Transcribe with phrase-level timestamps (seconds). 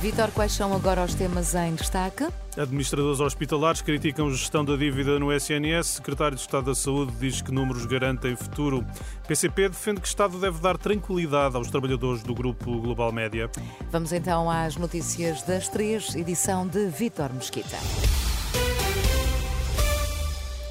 [0.00, 2.24] Vitor, quais são agora os temas em destaque?
[2.56, 5.86] Administradores hospitalares criticam gestão da dívida no SNS.
[5.86, 8.86] Secretário de Estado da Saúde diz que números garantem futuro.
[9.26, 13.50] PCP defende que o Estado deve dar tranquilidade aos trabalhadores do Grupo Global Média.
[13.90, 17.76] Vamos então às notícias das três, edição de Vitor Mesquita.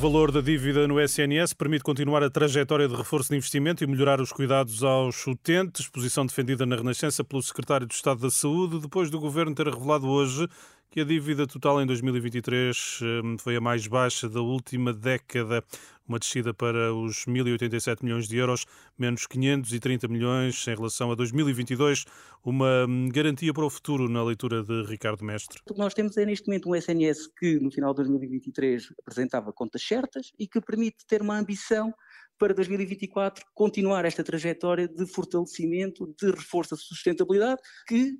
[0.00, 4.18] Valor da dívida no SNS permite continuar a trajetória de reforço de investimento e melhorar
[4.18, 9.10] os cuidados aos utentes, posição defendida na Renascença pelo secretário de Estado da Saúde, depois
[9.10, 10.48] do governo ter revelado hoje
[10.90, 15.62] que a dívida total em 2023 hum, foi a mais baixa da última década,
[16.06, 18.66] uma descida para os 1.087 milhões de euros,
[18.98, 22.04] menos 530 milhões em relação a 2022,
[22.44, 25.60] uma hum, garantia para o futuro na leitura de Ricardo Mestre.
[25.70, 29.52] O que nós temos é neste momento um SNS que no final de 2023 apresentava
[29.52, 31.94] contas certas e que permite ter uma ambição
[32.36, 38.14] para 2024 continuar esta trajetória de fortalecimento, de reforço da sustentabilidade, que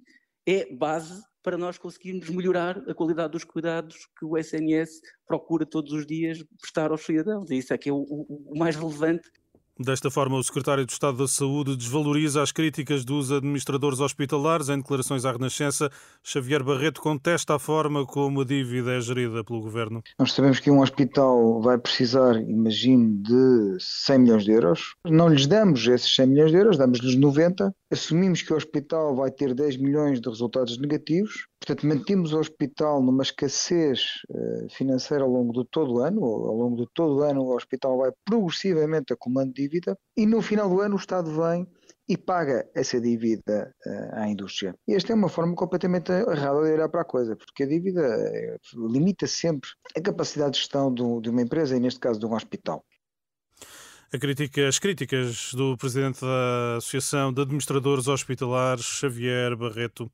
[0.46, 5.92] é base para nós conseguirmos melhorar a qualidade dos cuidados que o SNS procura todos
[5.92, 7.50] os dias prestar aos cidadãos.
[7.50, 9.30] E isso é que é o, o, o mais relevante
[9.82, 14.68] Desta forma, o secretário de Estado da Saúde desvaloriza as críticas dos administradores hospitalares.
[14.68, 15.90] Em declarações à Renascença,
[16.22, 20.02] Xavier Barreto contesta a forma como a dívida é gerida pelo governo.
[20.18, 24.96] Nós sabemos que um hospital vai precisar, imagino, de 100 milhões de euros.
[25.06, 27.74] Não lhes damos esses 100 milhões de euros, damos-lhes 90.
[27.92, 31.48] Assumimos que o hospital vai ter 10 milhões de resultados negativos.
[31.58, 36.24] Portanto, mantemos o hospital numa escassez uh, financeira ao longo de todo o ano.
[36.24, 40.68] Ao longo de todo o ano, o hospital vai progressivamente acumulando dívida e no final
[40.68, 41.66] do ano o Estado vem
[42.08, 44.72] e paga essa dívida uh, à indústria.
[44.86, 48.02] E esta é uma forma completamente errada de olhar para a coisa, porque a dívida
[48.02, 52.34] uh, limita sempre a capacidade de gestão de uma empresa e, neste caso, de um
[52.34, 52.84] hospital.
[54.18, 60.10] Crítica, as críticas do presidente da Associação de Administradores Hospitalares, Xavier Barreto.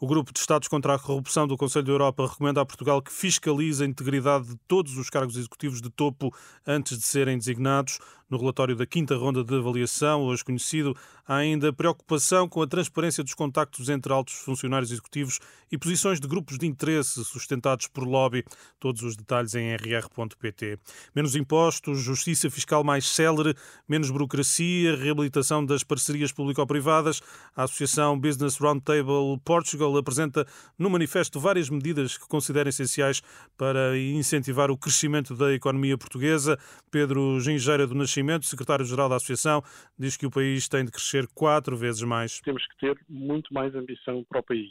[0.00, 3.12] O Grupo de Estados contra a Corrupção do Conselho da Europa recomenda a Portugal que
[3.12, 6.34] fiscalize a integridade de todos os cargos executivos de topo
[6.66, 7.98] antes de serem designados.
[8.28, 13.22] No relatório da quinta ronda de avaliação, hoje conhecido, há ainda preocupação com a transparência
[13.22, 15.38] dos contactos entre altos funcionários executivos
[15.70, 18.44] e posições de grupos de interesse sustentados por lobby.
[18.80, 20.76] Todos os detalhes em rr.pt.
[21.14, 23.54] Menos impostos, justiça fiscal mais célere,
[23.88, 27.22] menos burocracia, reabilitação das parcerias público-privadas.
[27.54, 30.44] A Associação Business Roundtable Portugal apresenta
[30.76, 33.22] no manifesto várias medidas que considera essenciais
[33.56, 36.58] para incentivar o crescimento da economia portuguesa.
[36.90, 39.62] Pedro Gingeira do Nascimento O secretário-geral da Associação
[39.98, 42.40] diz que o país tem de crescer quatro vezes mais.
[42.40, 44.70] Temos que ter muito mais ambição para o país.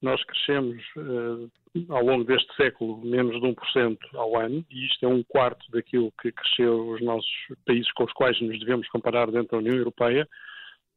[0.00, 1.50] Nós crescemos uh,
[1.88, 6.12] ao longo deste século menos de 1% ao ano, e isto é um quarto daquilo
[6.22, 7.30] que cresceu os nossos
[7.66, 10.28] países com os quais nos devemos comparar dentro da União Europeia,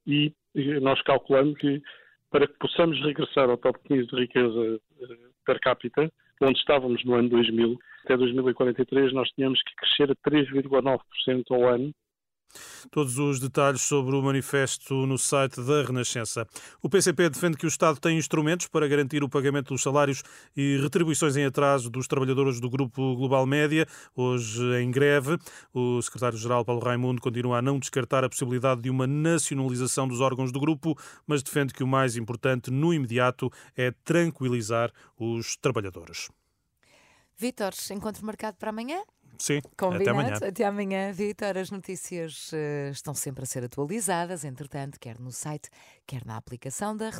[0.06, 0.34] e
[0.81, 1.81] nós calculamos que
[2.30, 7.16] para que possamos regressar ao top 15 de riqueza uh, per capita, onde estávamos no
[7.16, 11.94] ano 2000, até 2043 nós tínhamos que crescer a 3,9% ao ano
[12.89, 16.47] Todos os detalhes sobre o manifesto no site da Renascença.
[16.81, 20.23] O PCP defende que o Estado tem instrumentos para garantir o pagamento dos salários
[20.56, 25.38] e retribuições em atraso dos trabalhadores do Grupo Global Média, hoje em greve.
[25.73, 30.51] O secretário-geral Paulo Raimundo continua a não descartar a possibilidade de uma nacionalização dos órgãos
[30.51, 36.29] do grupo, mas defende que o mais importante no imediato é tranquilizar os trabalhadores.
[37.38, 39.01] Vítor, encontro marcado para amanhã?
[39.38, 40.02] Sim, Combinado.
[40.02, 40.50] até amanhã.
[40.50, 41.58] Até amanhã, Vítor.
[41.58, 45.69] As notícias uh, estão sempre a ser atualizadas, entretanto, quer no site,
[46.06, 47.12] quer na aplicação da